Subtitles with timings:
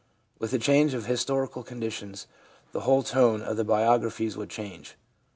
[0.39, 2.25] With a change of historical conditions
[2.71, 4.95] the whole tone of the biographies would change.